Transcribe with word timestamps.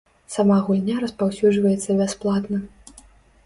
Сама 0.35 0.57
гульня 0.69 0.95
распаўсюджваецца 1.03 1.99
бясплатна. 2.03 2.67